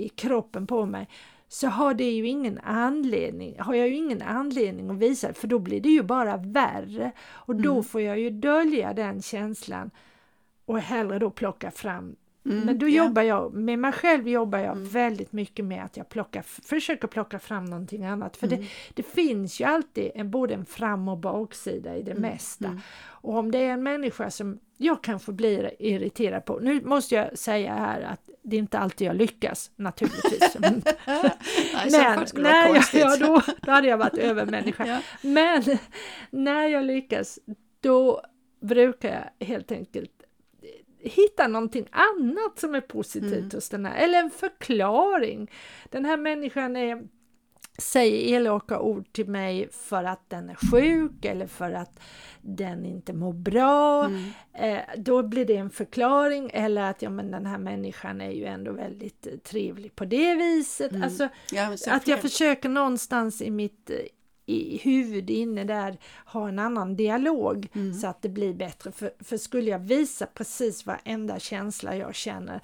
i 0.06 0.10
kroppen 0.10 0.68
på 0.68 0.86
mig 0.86 1.10
så 1.54 1.68
har 1.68 1.94
det 1.94 2.12
ju 2.12 2.28
ingen 2.28 2.60
anledning, 2.64 3.60
har 3.60 3.74
jag 3.74 3.88
ju 3.88 3.96
ingen 3.96 4.22
anledning 4.22 4.90
att 4.90 4.98
visa 4.98 5.34
för 5.34 5.48
då 5.48 5.60
blir 5.60 5.82
det 5.82 5.90
ju 5.90 6.04
bara 6.04 6.38
värre 6.38 7.12
och 7.30 7.56
då 7.56 7.72
Mm. 7.72 7.84
får 7.84 8.02
jag 8.02 8.20
ju 8.20 8.30
dölja 8.30 8.94
den 8.94 9.22
känslan 9.22 9.92
och 10.66 10.80
hellre 10.80 11.20
då 11.20 11.30
plocka 11.30 11.72
fram 11.72 12.16
Mm, 12.46 12.60
men 12.66 12.78
då 12.80 12.88
ja. 12.90 13.04
jobbar 13.06 13.22
jag, 13.22 13.54
med 13.54 13.80
mig 13.80 13.92
själv 13.92 14.28
jobbar 14.28 14.60
jag 14.60 14.78
Mm. 14.78 14.90
väldigt 14.90 15.32
mycket 15.32 15.66
med 15.66 15.84
att 15.86 15.98
jag 15.98 16.10
plockar, 16.10 16.42
försöker 16.42 17.08
plocka 17.08 17.40
fram 17.40 17.66
någonting 17.66 18.06
annat. 18.06 18.38
För 18.38 18.48
Mm. 18.48 18.60
det, 18.62 18.68
det 18.94 19.04
finns 19.04 19.60
ju 19.62 19.66
alltid 19.66 20.12
en, 20.16 20.32
både 20.32 20.54
en 20.54 20.66
fram 20.66 21.08
och 21.08 21.18
baksida 21.18 21.98
i 21.98 22.02
det 22.04 22.12
Mm, 22.12 22.22
mesta. 22.22 22.66
mm. 22.66 22.80
Och 23.04 23.38
om 23.38 23.52
det 23.52 23.58
är 23.58 23.72
en 23.72 23.84
människa 23.84 24.30
som 24.32 24.60
jag 24.78 25.04
kanske 25.04 25.32
blir 25.32 25.72
irriterad 25.80 26.46
på, 26.46 26.60
nu 26.60 26.82
måste 26.82 27.16
jag 27.16 27.38
säga 27.38 27.74
här 27.76 28.02
att 28.02 28.30
det 28.44 28.56
är 28.56 28.60
inte 28.60 28.80
alltid 28.80 29.08
jag 29.08 29.16
lyckas 29.16 29.72
naturligtvis. 29.76 30.58
Men, 30.60 30.82
Nej, 31.08 31.88
i 31.88 31.90
så 31.90 31.98
fall 32.02 32.28
skulle 32.28 32.50
det 32.50 32.54
vara 32.54 32.62
nej, 32.64 32.68
ja, 32.70 32.74
konstigt. 32.74 33.02
ja, 33.02 33.18
då, 33.28 33.42
då 33.62 33.72
hade 33.72 33.88
jag 33.88 33.98
varit 33.98 34.18
övermänniska. 34.18 34.86
Ja. 34.88 35.00
Men 35.22 35.64
när 36.32 36.68
jag 36.68 36.84
lyckas, 36.86 37.40
då 37.80 38.22
brukar 38.62 39.32
jag 39.40 39.46
helt 39.48 39.72
enkelt 39.72 40.12
hitta 41.04 41.48
någonting 41.48 41.88
annat 41.92 42.60
som 42.60 42.76
är 42.76 42.82
positivt 42.82 43.34
Mm. 43.34 43.50
hos 43.54 43.70
den 43.70 43.86
här, 43.86 43.96
eller 44.04 44.20
en 44.20 44.30
förklaring. 44.32 45.52
Den 45.90 46.06
här 46.06 46.18
människan 46.18 46.76
är, 46.76 47.04
säger 47.78 48.36
elaka 48.36 48.80
ord 48.80 49.14
till 49.14 49.28
mig 49.28 49.70
för 49.72 50.04
att 50.04 50.30
den 50.30 50.50
är 50.50 50.56
sjuk 50.72 51.26
eller 51.26 51.48
för 51.48 51.72
att 51.72 52.00
den 52.42 52.86
inte 52.86 53.14
mår 53.14 53.34
bra. 53.34 54.06
Mm. 54.06 54.24
Eh, 54.54 54.82
då 54.98 55.24
blir 55.24 55.46
det 55.46 55.56
en 55.56 55.70
förklaring 55.70 56.52
eller 56.54 56.82
att 56.90 57.02
ja, 57.02 57.10
men 57.10 57.32
den 57.32 57.46
här 57.46 57.58
människan 57.58 58.22
är 58.22 58.32
ju 58.32 58.46
ändå 58.46 58.72
väldigt 58.72 59.28
eh, 59.28 59.34
trevlig 59.34 59.96
på 59.96 60.06
det 60.06 60.36
viset. 60.36 60.92
Mm. 60.92 61.04
Alltså, 61.04 61.30
Ja, 61.52 61.76
att 61.88 62.08
jag 62.08 62.22
försöker 62.22 62.70
någonstans 62.70 63.42
i 63.42 63.52
mitt 63.52 63.90
eh, 63.90 63.96
i 64.46 64.78
huvud 64.78 65.30
inne 65.30 65.64
där 65.64 65.98
ha 66.26 66.48
en 66.48 66.60
annan 66.60 66.96
dialog 66.96 67.68
Mm. 67.76 67.94
så 67.94 68.08
att 68.08 68.22
det 68.22 68.30
blir 68.30 68.54
bättre. 68.54 68.92
För, 68.92 69.12
för 69.20 69.38
skulle 69.38 69.72
jag 69.72 69.80
visa 69.80 70.26
precis 70.26 70.86
varenda 70.86 71.40
känsla 71.40 71.96
jag 71.96 72.16
känner 72.16 72.62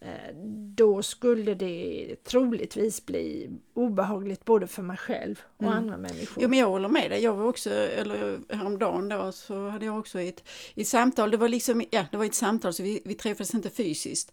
eh, 0.00 0.34
då 0.76 1.02
skulle 1.02 1.54
det 1.54 2.14
troligtvis 2.24 3.06
bli 3.06 3.50
obehagligt 3.74 4.44
både 4.44 4.66
för 4.66 4.82
mig 4.82 4.96
själv 4.96 5.40
och 5.56 5.62
Mm. 5.62 5.74
andra 5.74 5.96
människor. 5.96 6.42
Jo 6.42 6.48
men 6.48 6.58
jag 6.58 6.66
håller 6.68 6.88
med 6.88 7.10
dig. 7.10 7.22
Jag 7.22 7.34
var 7.34 7.44
också, 7.46 7.70
eller 7.70 8.38
häromdagen 8.54 9.08
då 9.08 9.32
så 9.32 9.68
hade 9.68 9.86
jag 9.86 9.98
också 9.98 10.20
ett, 10.20 10.44
ett 10.74 10.86
samtal, 10.88 11.30
det 11.30 11.36
var 11.36 11.48
liksom, 11.48 11.84
ja 11.90 12.06
det 12.10 12.16
var 12.16 12.24
ett 12.24 12.34
samtal 12.34 12.72
så 12.74 12.82
vi, 12.82 13.02
vi 13.04 13.14
träffades 13.14 13.54
inte 13.54 13.70
fysiskt. 13.70 14.32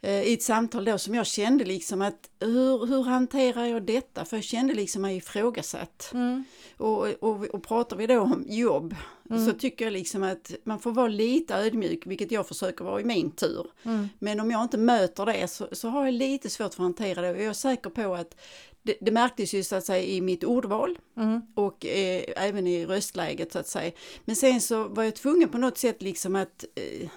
Eh, 0.00 0.22
i 0.22 0.32
ett 0.32 0.42
samtal 0.42 0.84
då 0.84 0.98
som 0.98 1.14
jag 1.14 1.26
kände 1.26 1.64
liksom 1.64 2.02
att 2.02 2.30
hur, 2.40 2.86
hur 2.86 3.02
hanterar 3.02 3.64
jag 3.64 3.82
detta? 3.82 4.24
För 4.24 4.36
jag 4.36 4.44
kände 4.44 4.74
liksom 4.74 5.02
mig 5.02 5.16
ifrågasatt. 5.16 6.10
Mm. 6.14 6.44
Och, 6.76 7.06
och, 7.20 7.44
och 7.44 7.62
pratar 7.62 7.96
vi 7.96 8.06
då 8.06 8.20
om 8.20 8.44
jobb 8.48 8.94
mm. 9.30 9.46
så 9.46 9.52
tycker 9.52 9.84
jag 9.84 9.92
liksom 9.92 10.22
att 10.22 10.52
man 10.64 10.78
får 10.78 10.92
vara 10.92 11.08
lite 11.08 11.54
ödmjuk, 11.54 12.06
vilket 12.06 12.32
jag 12.32 12.48
försöker 12.48 12.84
vara 12.84 13.00
i 13.00 13.04
min 13.04 13.30
tur. 13.30 13.66
Mm. 13.82 14.08
Men 14.18 14.40
om 14.40 14.50
jag 14.50 14.62
inte 14.62 14.78
möter 14.78 15.26
det 15.26 15.48
så, 15.48 15.68
så 15.72 15.88
har 15.88 16.04
jag 16.04 16.14
lite 16.14 16.50
svårt 16.50 16.74
för 16.74 16.82
att 16.82 16.86
hantera 16.86 17.22
det 17.22 17.30
och 17.30 17.36
jag 17.36 17.44
är 17.44 17.52
säker 17.52 17.90
på 17.90 18.14
att 18.14 18.36
det, 18.82 18.96
det 19.00 19.10
märktes 19.10 19.54
ju 19.54 19.62
så 19.62 19.76
att 19.76 19.84
säga 19.84 20.04
i 20.04 20.20
mitt 20.20 20.44
ordval 20.44 20.98
mm. 21.16 21.42
och 21.54 21.86
eh, 21.86 22.24
även 22.36 22.66
i 22.66 22.86
röstläget 22.86 23.52
så 23.52 23.58
att 23.58 23.68
säga. 23.68 23.92
Men 24.24 24.36
sen 24.36 24.60
så 24.60 24.88
var 24.88 25.04
jag 25.04 25.16
tvungen 25.16 25.48
på 25.48 25.58
något 25.58 25.78
sätt 25.78 26.02
liksom 26.02 26.36
att 26.36 26.64
eh, 26.74 27.08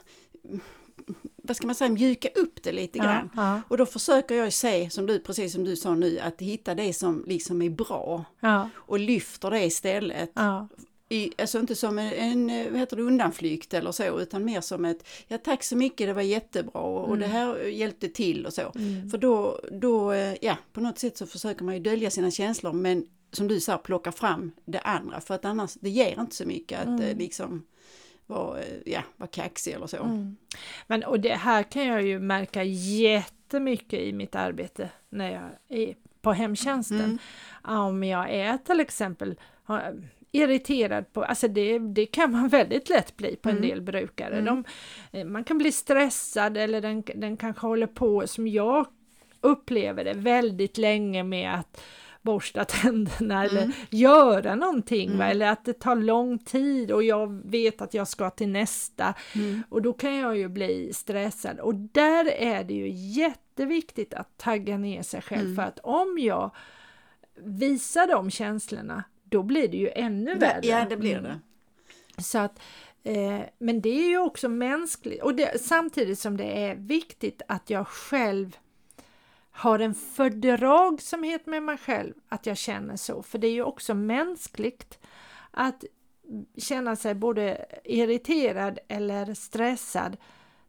vad 1.46 1.58
ska 1.58 1.68
man 1.68 1.76
säga, 1.76 1.90
mjuka 1.90 2.30
upp 2.36 2.64
det 2.64 2.72
lite 2.72 3.00
grann. 3.00 3.30
Ja. 3.36 3.62
Och 3.68 3.78
då 3.78 3.86
försöker 3.86 4.36
jag 4.36 4.54
se, 4.54 4.90
som 4.90 5.06
du, 5.06 5.20
precis 5.20 5.54
som 5.54 5.64
du 5.64 5.76
sa 5.76 5.96
nu, 5.96 6.20
att 6.20 6.42
hitta 6.42 6.76
det 6.76 6.94
som 6.94 7.24
liksom 7.28 7.62
är 7.62 7.70
bra. 7.70 8.26
Ja. 8.40 8.70
Och 8.76 9.00
lyfter 9.00 9.52
det 9.52 9.66
istället. 9.66 10.32
I, 11.10 11.32
alltså 11.38 11.60
inte 11.60 11.76
som 11.76 12.00
en, 12.00 12.50
en 12.50 12.72
vad 12.72 12.80
heter 12.80 12.98
det, 12.98 13.04
undanflykt 13.04 13.74
eller 13.74 13.92
så, 13.92 14.20
utan 14.20 14.46
mer 14.46 14.62
som 14.62 14.86
ett, 14.86 15.08
ja 15.28 15.38
tack 15.38 15.64
så 15.64 15.76
mycket, 15.76 16.08
det 16.08 16.14
var 16.14 16.22
jättebra 16.22 16.82
och, 16.82 17.08
mm. 17.08 17.20
det 17.20 17.28
här 17.28 17.58
hjälpte 17.58 18.10
till 18.10 18.46
och 18.46 18.54
så. 18.54 18.72
Mm. 18.76 19.10
För 19.10 19.18
då, 19.18 19.60
då, 19.72 20.14
ja, 20.42 20.58
på 20.74 20.82
något 20.82 21.00
sätt 21.00 21.18
så 21.18 21.26
försöker 21.26 21.64
man 21.64 21.74
ju 21.74 21.80
dölja 21.80 22.10
sina 22.10 22.32
känslor 22.32 22.74
men 22.74 23.06
som 23.32 23.48
du 23.48 23.60
sa, 23.60 23.78
plocka 23.78 24.12
fram 24.12 24.52
det 24.66 24.80
andra 24.80 25.22
för 25.22 25.34
att 25.34 25.46
annars, 25.46 25.74
det 25.74 25.90
ger 25.90 26.20
inte 26.20 26.36
så 26.36 26.46
mycket 26.46 26.80
att 26.80 26.88
mm. 26.88 27.18
liksom 27.18 27.64
vara, 28.28 28.60
ja, 28.86 29.02
var 29.18 29.28
kaxig 29.28 29.74
eller 29.74 29.88
så. 29.88 29.98
Mm. 29.98 30.38
Men 30.88 31.04
och 31.04 31.20
det 31.20 31.36
här 31.36 31.64
kan 31.64 31.86
jag 31.86 32.04
ju 32.04 32.20
märka 32.20 32.64
jättemycket 32.64 34.00
i 34.00 34.14
mitt 34.14 34.36
arbete 34.36 34.90
när 35.10 35.32
jag 35.32 35.80
är 35.80 35.96
på 36.22 36.34
hemtjänsten. 36.34 37.00
Mm. 37.00 37.20
Om 37.80 38.04
jag 38.04 38.30
är 38.30 38.58
till 38.58 38.80
exempel 38.80 39.36
irriterad 40.32 41.14
på, 41.14 41.24
alltså 41.24 41.48
det, 41.48 41.80
det 41.80 42.06
kan 42.06 42.32
man 42.32 42.48
väldigt 42.50 42.90
lätt 42.90 43.18
bli 43.18 43.36
på 43.36 43.50
en 43.50 43.58
mm. 43.58 43.70
del 43.70 43.82
brukare. 43.82 44.38
Mm. 44.38 44.46
De, 44.46 44.64
eh, 45.20 45.26
man 45.26 45.44
kan 45.44 45.58
bli 45.58 45.72
stressad 45.72 46.58
eller 46.58 46.82
den, 46.82 47.04
den 47.16 47.38
kanske 47.38 47.68
håller 47.68 47.88
på, 47.88 48.28
som 48.28 48.48
jag 48.48 48.88
upplever 49.42 50.04
det, 50.04 50.14
väldigt 50.14 50.78
länge 50.78 51.24
med 51.24 51.56
att 51.56 51.82
borsta 52.24 52.66
tänderna 52.66 53.44
mm. 53.46 53.58
eller 53.58 53.74
göra 53.90 54.56
någonting 54.56 55.08
mm. 55.08 55.18
va? 55.18 55.26
eller 55.26 55.48
att 55.48 55.66
det 55.66 55.74
tar 55.74 55.96
lång 55.96 56.40
tid 56.40 56.92
och 56.92 57.04
jag 57.04 57.42
vet 57.46 57.82
att 57.82 57.94
jag 57.94 58.08
ska 58.08 58.30
till 58.30 58.50
nästa 58.50 59.14
mm. 59.36 59.64
och 59.70 59.82
då 59.82 59.94
kan 59.94 60.16
jag 60.16 60.38
ju 60.38 60.50
bli 60.50 60.94
stressad 60.94 61.60
och 61.60 61.76
där 61.76 62.32
är 62.32 62.64
det 62.64 62.74
ju 62.74 62.90
jätteviktigt 62.90 64.14
att 64.14 64.38
tagga 64.38 64.78
ner 64.78 65.04
sig 65.04 65.22
själv 65.22 65.42
mm. 65.42 65.56
för 65.56 65.64
att 65.64 65.80
om 65.80 66.18
jag 66.20 66.52
visar 67.36 68.08
de 68.08 68.32
känslorna 68.32 69.04
då 69.24 69.44
blir 69.44 69.68
det 69.68 69.78
ju 69.78 69.90
ännu 69.90 70.36
värre. 70.36 70.60
Ja, 70.64 70.86
det 70.90 70.98
blir 70.98 71.14
det. 71.14 71.28
Mm. 71.28 71.40
Så 72.18 72.40
att, 72.40 72.60
eh, 73.04 73.42
men 73.58 73.82
det 73.82 73.90
är 73.90 74.10
ju 74.10 74.18
också 74.18 74.50
mänskligt 74.50 75.24
och 75.24 75.36
det, 75.36 75.62
samtidigt 75.62 76.20
som 76.20 76.38
det 76.38 76.64
är 76.64 76.76
viktigt 76.76 77.42
att 77.48 77.70
jag 77.70 77.88
själv 77.88 78.58
har 79.56 79.80
en 79.80 79.96
fördragsamhet 79.96 81.46
med 81.46 81.64
mig 81.64 81.78
själv 81.78 82.14
att 82.30 82.46
jag 82.46 82.58
känner 82.58 82.96
så, 82.96 83.24
för 83.24 83.38
det 83.38 83.48
är 83.48 83.52
ju 83.52 83.64
också 83.64 83.94
mänskligt 83.94 85.00
att 85.52 85.84
känna 86.58 86.96
sig 86.96 87.16
både 87.16 87.66
irriterad 87.84 88.80
eller 88.88 89.34
stressad 89.34 90.18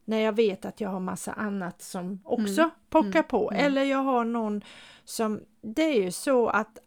när 0.05 0.19
jag 0.19 0.33
vet 0.33 0.65
att 0.65 0.81
jag 0.81 0.89
har 0.89 1.01
massa 1.01 1.33
annat 1.33 1.83
som 1.83 2.21
också 2.25 2.61
mm. 2.61 2.71
pockar 2.91 3.11
mm. 3.11 3.25
på. 3.29 3.51
Mm. 3.51 3.67
Eller 3.67 3.85
jag 3.85 3.99
har 3.99 4.25
någon 4.25 4.65
som, 5.05 5.41
det 5.61 5.83
är 5.83 6.03
ju 6.03 6.11
så 6.11 6.49
att, 6.49 6.79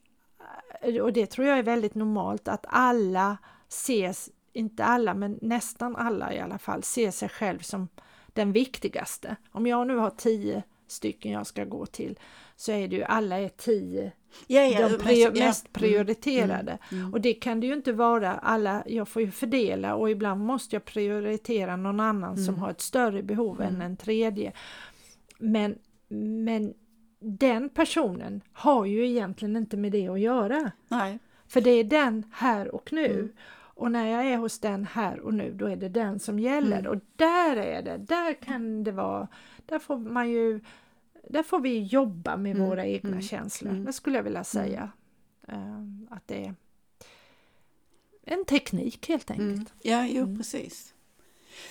och 1.02 1.14
det 1.14 1.26
tror 1.26 1.48
jag 1.48 1.60
är 1.60 1.64
väldigt 1.64 1.96
normalt, 1.96 2.48
att 2.48 2.66
alla 2.70 3.38
ses, 3.68 4.30
inte 4.54 4.84
alla 4.84 5.14
men 5.14 5.40
nästan 5.42 5.96
alla 5.96 6.34
i 6.34 6.40
alla 6.40 6.58
fall, 6.58 6.84
ser 6.84 7.12
sig 7.12 7.30
själv 7.30 7.60
som 7.60 7.88
den 8.28 8.52
viktigaste. 8.52 9.36
Om 9.52 9.68
jag 9.68 9.88
nu 9.88 9.96
har 9.96 10.10
tio 10.10 10.64
stycken 10.88 11.32
jag 11.32 11.48
ska 11.48 11.66
gå 11.66 11.86
till 11.86 12.20
så 12.56 12.72
är 12.72 12.88
det 12.88 12.96
ju 12.96 13.04
alla 13.04 13.40
är 13.40 13.50
tio 13.50 14.12
ja, 14.48 14.62
ja, 14.62 14.90
de 14.90 14.98
prior 14.98 15.30
mest, 15.30 15.40
mest 15.40 15.66
mm, 15.66 15.74
prioriterade. 15.74 16.78
Mm, 16.92 17.02
mm, 17.02 17.14
och 17.14 17.22
det 17.22 17.34
kan 17.34 17.60
det 17.60 17.68
ju 17.68 17.74
inte 17.74 17.94
vara 17.94 18.34
alla, 18.34 18.84
jag 18.86 19.08
får 19.08 19.22
ju 19.22 19.32
fördela 19.32 19.96
och 19.96 20.10
ibland 20.10 20.42
måste 20.42 20.76
jag 20.76 20.86
prioritera 20.86 21.76
någon 21.76 22.00
annan 22.00 22.34
mm. 22.34 22.46
som 22.46 22.60
har 22.60 22.72
ett 22.72 22.82
större 22.82 23.24
behov 23.24 23.62
än 23.62 23.68
mm. 23.68 23.82
en 23.82 23.98
tredje. 23.98 24.54
Men, 25.40 25.78
men 26.46 26.74
den 27.20 27.70
personen 27.70 28.42
har 28.54 28.86
ju 28.86 29.08
egentligen 29.08 29.56
inte 29.56 29.78
med 29.78 29.92
det 29.92 30.08
att 30.08 30.20
göra. 30.20 30.72
Nej. 30.88 31.20
För 31.48 31.62
det 31.62 31.72
är 31.72 31.84
den 31.84 32.24
här 32.32 32.76
och 32.76 32.94
nu. 32.94 33.14
Mm. 33.14 33.30
Och 33.78 33.92
när 33.92 34.08
jag 34.08 34.26
är 34.26 34.38
hos 34.38 34.60
den 34.60 34.86
här 34.86 35.20
och 35.20 35.34
nu, 35.34 35.54
då 35.54 35.66
är 35.66 35.76
det 35.76 35.90
den 35.90 36.20
som 36.20 36.40
gäller. 36.40 36.88
Och 36.88 36.98
där 37.16 37.56
är 37.56 37.82
det, 37.82 37.98
där 37.98 38.34
kan 38.34 38.84
det 38.84 38.92
vara 38.92 39.28
där 39.68 39.80
får 39.80 39.98
man 39.98 40.30
ju 40.30 40.62
där 41.30 41.44
får 41.44 41.60
vi 41.60 41.84
jobba 41.84 42.38
med 42.38 42.56
mm. 42.56 42.70
våra 42.70 42.86
egna 42.86 43.10
mm. 43.10 43.22
känslor. 43.22 43.72
Mm. 43.72 43.86
Det 43.86 43.94
skulle 43.94 44.16
jag 44.16 44.24
vilja 44.24 44.44
säga. 44.44 44.92
Uh, 45.54 45.84
att 46.10 46.28
det 46.28 46.46
är 46.46 46.56
en 48.24 48.46
teknik 48.46 49.10
helt 49.10 49.32
enkelt. 49.32 49.50
Mm. 49.50 49.66
Ja, 49.82 50.06
jo 50.06 50.24
mm. 50.24 50.38
precis. 50.38 50.94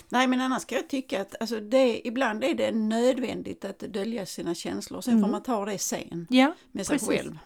Nej 0.08 0.26
men 0.26 0.40
annars 0.40 0.64
kan 0.64 0.76
jag 0.76 0.88
tycka 0.88 1.20
att 1.22 1.34
alltså 1.40 1.60
det, 1.60 2.06
ibland 2.06 2.44
är 2.44 2.54
det 2.54 2.72
nödvändigt 2.72 3.64
att 3.64 3.78
dölja 3.78 4.26
sina 4.26 4.54
känslor. 4.54 5.00
Sen 5.00 5.12
får 5.12 5.18
mm. 5.18 5.30
man 5.30 5.42
ta 5.42 5.64
det 5.64 5.78
sen 5.78 6.26
ja, 6.30 6.54
med 6.72 6.86
sig 6.86 6.98
precis. 6.98 7.08
själv. 7.08 7.38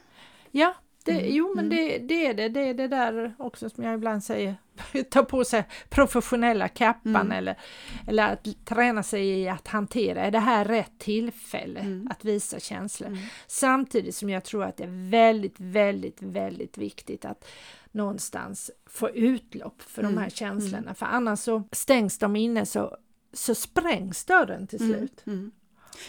Ja, 0.50 0.74
det, 1.04 1.12
mm. 1.12 1.34
Jo 1.34 1.52
men 1.56 1.64
mm. 1.64 1.76
det, 1.76 1.98
det, 1.98 2.26
är 2.26 2.34
det. 2.34 2.48
Det 2.48 2.60
är 2.60 2.74
det 2.74 2.88
där 2.88 3.34
också 3.38 3.70
som 3.70 3.84
jag 3.84 3.94
ibland 3.94 4.24
säger, 4.24 4.56
ta 5.10 5.22
på 5.22 5.44
sig 5.44 5.64
professionella 5.88 6.68
kappan 6.68 7.16
mm. 7.16 7.32
eller, 7.32 7.58
eller 8.06 8.32
att 8.32 8.46
träna 8.64 9.02
sig 9.02 9.28
i 9.28 9.48
att 9.48 9.68
hantera, 9.68 10.20
är 10.20 10.30
det 10.30 10.38
här 10.38 10.64
rätt 10.64 10.98
tillfälle 10.98 11.80
mm. 11.80 12.08
att 12.10 12.24
visa 12.24 12.60
känslor? 12.60 13.08
Mm. 13.08 13.20
Samtidigt 13.46 14.14
som 14.14 14.30
jag 14.30 14.44
tror 14.44 14.64
att 14.64 14.76
det 14.76 14.84
är 14.84 15.10
väldigt, 15.10 15.60
väldigt, 15.60 16.22
väldigt 16.22 16.78
viktigt 16.78 17.24
att 17.24 17.44
någonstans 17.92 18.70
få 18.86 19.10
utlopp 19.10 19.82
för 19.82 20.02
de 20.02 20.08
här 20.08 20.16
mm. 20.16 20.30
känslorna, 20.30 20.94
för 20.94 21.06
annars 21.06 21.38
så 21.38 21.62
stängs 21.72 22.18
de 22.18 22.36
inne 22.36 22.66
så, 22.66 22.96
så 23.32 23.54
sprängs 23.54 24.24
dörren 24.24 24.66
till 24.66 24.78
slut. 24.78 25.22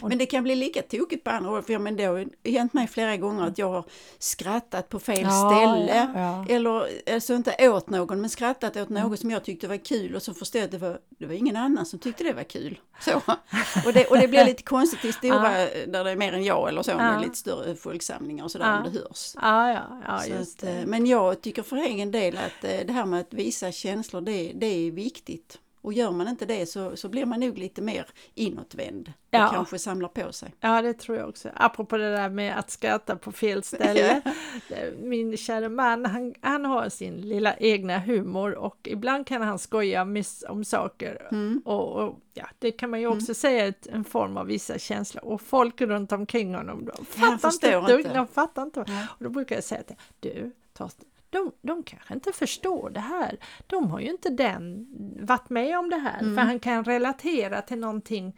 Men 0.02 0.18
det 0.18 0.26
kan 0.26 0.44
bli 0.44 0.54
lika 0.54 0.82
tokigt 0.82 1.24
på 1.24 1.30
andra 1.30 1.50
håll, 1.50 1.62
för 1.62 1.78
men 1.78 1.96
det 1.96 2.04
har 2.04 2.26
hänt 2.44 2.72
mig 2.72 2.86
flera 2.86 3.16
gånger 3.16 3.46
att 3.46 3.58
jag 3.58 3.70
har 3.70 3.84
skrattat 4.18 4.88
på 4.88 4.98
fel 4.98 5.22
ja, 5.22 5.50
ställe. 5.50 6.10
Ja, 6.14 6.20
ja. 6.20 6.54
Eller 6.54 6.88
alltså 7.14 7.34
inte 7.34 7.68
åt 7.68 7.90
någon, 7.90 8.20
men 8.20 8.30
skrattat 8.30 8.76
åt 8.76 8.88
något 8.88 9.04
mm. 9.04 9.16
som 9.16 9.30
jag 9.30 9.44
tyckte 9.44 9.68
var 9.68 9.76
kul 9.76 10.14
och 10.14 10.22
så 10.22 10.34
förstod 10.34 10.60
jag 10.60 10.64
att 10.64 10.70
det 10.70 10.78
var, 10.78 10.98
det 11.08 11.26
var 11.26 11.34
ingen 11.34 11.56
annan 11.56 11.86
som 11.86 11.98
tyckte 11.98 12.24
det 12.24 12.32
var 12.32 12.42
kul. 12.42 12.80
Så. 13.00 13.12
Och, 13.86 13.92
det, 13.92 14.06
och 14.06 14.18
det 14.18 14.28
blir 14.28 14.44
lite 14.44 14.62
konstigt 14.62 15.04
i 15.04 15.12
stora, 15.12 15.50
där 15.86 16.04
det 16.04 16.10
är 16.10 16.16
mer 16.16 16.32
än 16.32 16.44
jag 16.44 16.68
eller 16.68 16.82
så, 16.82 16.96
med 16.96 17.22
lite 17.22 17.36
större 17.36 17.74
folksamlingar 17.74 18.44
och 18.44 18.50
sådär 18.50 18.76
om 18.76 18.92
det 18.92 18.98
hörs. 18.98 19.34
Ja, 19.42 19.72
ja, 19.72 20.02
ja, 20.06 20.26
just 20.26 20.62
att, 20.62 20.68
det. 20.68 20.86
Men 20.86 21.06
jag 21.06 21.40
tycker 21.40 21.62
för 21.62 21.76
egen 21.76 22.10
del 22.10 22.36
att 22.36 22.64
eh, 22.64 22.86
det 22.86 22.92
här 22.92 23.04
med 23.04 23.20
att 23.20 23.34
visa 23.34 23.72
känslor, 23.72 24.20
det, 24.20 24.52
det 24.54 24.66
är 24.66 24.90
viktigt. 24.90 25.58
Och 25.82 25.92
gör 25.92 26.10
man 26.10 26.28
inte 26.28 26.46
det 26.46 26.66
så, 26.66 26.96
så 26.96 27.08
blir 27.08 27.26
man 27.26 27.40
nog 27.40 27.58
lite 27.58 27.82
mer 27.82 28.06
inåtvänd 28.34 29.08
och 29.08 29.14
ja. 29.30 29.48
kanske 29.52 29.78
samlar 29.78 30.08
på 30.08 30.32
sig. 30.32 30.54
Ja, 30.60 30.82
det 30.82 30.94
tror 30.94 31.18
jag 31.18 31.28
också. 31.28 31.48
Apropå 31.54 31.96
det 31.96 32.10
där 32.10 32.28
med 32.28 32.58
att 32.58 32.70
skratta 32.70 33.16
på 33.16 33.32
fel 33.32 33.62
ställe. 33.62 34.22
Min 34.98 35.36
kära 35.36 35.68
man, 35.68 36.06
han, 36.06 36.34
han 36.40 36.64
har 36.64 36.88
sin 36.88 37.16
lilla 37.16 37.56
egna 37.56 37.98
humor 37.98 38.54
och 38.54 38.88
ibland 38.90 39.26
kan 39.26 39.42
han 39.42 39.58
skoja 39.58 40.06
om 40.48 40.64
saker. 40.64 41.28
Mm. 41.30 41.62
Och, 41.64 42.02
och, 42.02 42.18
ja, 42.34 42.46
det 42.58 42.70
kan 42.70 42.90
man 42.90 43.00
ju 43.00 43.06
mm. 43.06 43.18
också 43.18 43.30
mm. 43.30 43.34
säga 43.34 43.66
är 43.66 43.74
en 43.88 44.04
form 44.04 44.36
av 44.36 44.46
vissa 44.46 44.78
känslor. 44.78 45.24
Och 45.24 45.40
folk 45.40 45.80
runt 45.80 46.12
omkring 46.12 46.54
honom, 46.54 46.84
de 46.84 47.04
fattar 47.04 47.48
inte, 47.48 47.92
inte. 47.92 48.14
De 48.14 48.26
fattar 48.26 48.62
inte. 48.62 48.84
Ja. 48.86 49.06
Och 49.10 49.24
då 49.24 49.30
brukar 49.30 49.54
jag 49.54 49.64
säga 49.64 49.82
till 49.82 49.96
du, 50.20 50.52
Torsten, 50.72 51.06
de, 51.32 51.52
de 51.62 51.82
kanske 51.82 52.14
inte 52.14 52.32
förstår 52.32 52.90
det 52.90 53.00
här. 53.00 53.38
De 53.66 53.90
har 53.90 54.00
ju 54.00 54.10
inte 54.10 54.30
den 54.30 54.86
varit 55.20 55.50
med 55.50 55.78
om 55.78 55.90
det 55.90 55.96
här, 55.96 56.20
mm. 56.20 56.34
för 56.34 56.42
han 56.42 56.60
kan 56.60 56.84
relatera 56.84 57.62
till 57.62 57.78
någonting 57.78 58.36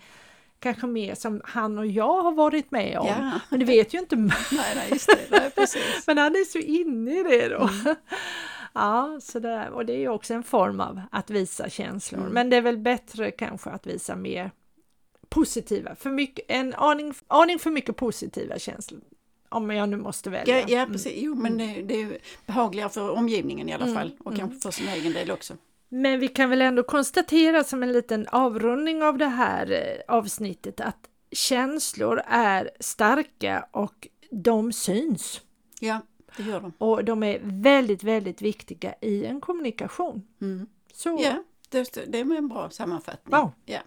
kanske 0.58 0.86
mer 0.86 1.14
som 1.14 1.40
han 1.44 1.78
och 1.78 1.86
jag 1.86 2.22
har 2.22 2.32
varit 2.32 2.70
med 2.70 2.98
om. 2.98 3.06
Ja. 3.06 3.40
Men 3.48 3.58
det 3.58 3.64
vet 3.64 3.94
ju 3.94 3.98
inte 3.98 4.16
nej, 4.16 4.32
nej, 4.50 4.88
just 4.90 5.06
det. 5.06 5.38
Nej, 5.38 5.50
precis. 5.50 5.82
Men 6.06 6.18
han 6.18 6.32
är 6.32 6.44
så 6.44 6.58
inne 6.58 7.20
i 7.20 7.22
det 7.22 7.48
då. 7.48 7.68
Mm. 7.68 7.96
Ja, 8.76 9.18
så 9.22 9.38
där. 9.38 9.70
och 9.70 9.86
det 9.86 9.92
är 9.92 9.98
ju 9.98 10.08
också 10.08 10.34
en 10.34 10.42
form 10.42 10.80
av 10.80 11.00
att 11.10 11.30
visa 11.30 11.70
känslor. 11.70 12.20
Mm. 12.20 12.32
Men 12.32 12.50
det 12.50 12.56
är 12.56 12.60
väl 12.60 12.78
bättre 12.78 13.30
kanske 13.30 13.70
att 13.70 13.86
visa 13.86 14.16
mer 14.16 14.50
positiva, 15.28 15.94
för 15.94 16.10
mycket, 16.10 16.44
en 16.48 16.74
aning, 16.74 17.14
aning 17.26 17.58
för 17.58 17.70
mycket 17.70 17.96
positiva 17.96 18.58
känslor 18.58 19.00
om 19.54 19.70
jag 19.70 19.88
nu 19.88 19.96
måste 19.96 20.30
välja. 20.30 20.61
Ja, 20.61 20.66
ja 20.68 20.78
mm. 20.78 20.92
precis. 20.92 21.12
Jo, 21.16 21.34
men 21.34 21.58
det, 21.58 21.82
det 21.82 22.02
är 22.02 22.18
behagligare 22.46 22.88
för 22.88 23.11
omgivningen 23.11 23.68
i 23.68 23.73
alla 23.73 23.84
mm. 23.84 23.94
fall 23.94 24.16
och 24.20 24.32
mm. 24.32 24.38
kanske 24.38 24.61
för 24.61 24.70
sin 24.70 24.88
egen 24.88 25.12
del 25.12 25.30
också. 25.30 25.54
Men 25.88 26.20
vi 26.20 26.28
kan 26.28 26.50
väl 26.50 26.62
ändå 26.62 26.82
konstatera 26.82 27.64
som 27.64 27.82
en 27.82 27.92
liten 27.92 28.28
avrundning 28.28 29.02
av 29.02 29.18
det 29.18 29.26
här 29.26 29.73
eh, 29.73 30.14
avsnittet 30.14 30.80
att 30.80 31.08
känslor 31.30 32.23
är 32.26 32.70
starka 32.80 33.66
och 33.70 34.08
de 34.30 34.73
syns. 34.73 35.40
Ja, 35.80 36.00
det 36.37 36.42
gör 36.42 36.61
de. 36.61 36.73
Och 36.78 37.04
de 37.04 37.23
är 37.23 37.40
väldigt, 37.42 38.02
väldigt 38.02 38.42
viktiga 38.42 38.94
i 39.00 39.25
en 39.25 39.40
kommunikation. 39.40 40.26
Mm. 40.40 40.66
Så 40.92 41.18
Ja, 41.23 41.42
det, 41.68 42.12
det 42.12 42.18
är 42.18 42.37
en 42.37 42.49
bra 42.49 42.70
sammanfattning. 42.70 43.32
Ja. 43.32 43.52
Ja. 43.64 43.80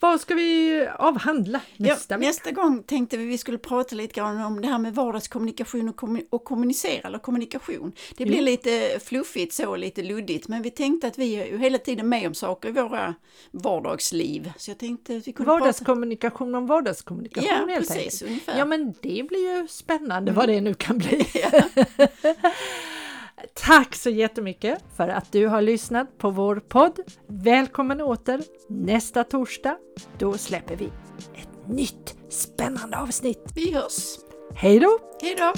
Vad 0.00 0.20
ska 0.20 0.34
vi 0.34 0.86
avhandla 0.98 1.60
nästa 1.76 2.14
ja, 2.14 2.18
vecka? 2.18 2.28
nästa 2.28 2.50
gång 2.50 2.82
tänkte 2.82 3.16
vi 3.16 3.24
vi 3.24 3.38
skulle 3.38 3.58
prata 3.58 3.96
lite 3.96 4.14
grann 4.14 4.40
om 4.44 4.60
det 4.60 4.68
här 4.68 4.78
med 4.78 4.94
vardagskommunikation 4.94 5.88
och, 5.88 5.96
kommu- 6.00 6.26
och 6.30 6.44
kommunicera 6.44 7.08
eller 7.08 7.18
kommunikation. 7.18 7.92
Det 8.16 8.24
blir 8.24 8.36
Ja. 8.36 8.42
lite 8.42 8.98
fluffigt 9.04 9.54
så, 9.54 9.76
lite 9.76 10.02
luddigt, 10.02 10.48
men 10.48 10.62
vi 10.62 10.70
tänkte 10.70 11.06
att 11.06 11.18
vi 11.18 11.32
är 11.36 11.46
ju 11.46 11.58
hela 11.58 11.78
tiden 11.78 12.08
med 12.08 12.26
om 12.26 12.34
saker 12.34 12.68
i 12.68 12.72
våra 12.72 13.14
vardagsliv. 13.50 14.52
Så 14.56 14.70
jag 14.70 14.78
tänkte 14.78 15.16
att 15.16 15.28
vi 15.28 15.32
kunde 15.32 15.48
prata... 15.48 15.60
Vardagskommunikation 15.60 16.54
om 16.54 16.66
vardagskommunikation 16.66 17.48
Ja, 17.50 17.66
helt 17.74 17.88
precis, 17.88 18.22
enkelt. 18.22 18.22
ungefär. 18.22 18.58
Ja 18.58 18.64
men 18.64 18.94
det 19.00 19.26
blir 19.28 19.56
ju 19.60 19.68
spännande 19.68 20.32
vad 20.32 20.48
det 20.48 20.60
nu 20.60 20.74
kan 20.74 20.98
bli. 20.98 21.26
Ja. 21.34 21.62
Tack 23.60 23.94
så 23.94 24.10
jättemycket 24.10 24.78
för 24.96 25.08
att 25.08 25.32
du 25.32 25.46
har 25.46 25.62
lyssnat 25.62 26.18
på 26.18 26.30
vår 26.30 26.56
podd. 26.56 27.00
Välkommen 27.26 28.00
åter 28.00 28.40
nästa 28.68 29.24
torsdag. 29.24 29.76
Då 30.18 30.32
släpper 30.32 30.76
vi 30.76 30.84
ett 31.34 31.68
nytt 31.68 32.16
spännande 32.28 32.96
avsnitt. 32.96 33.52
Vi 33.54 33.74
hörs! 33.74 34.18
Hej 34.54 34.80
då! 34.80 34.98
Hej 35.22 35.36
då! 35.38 35.52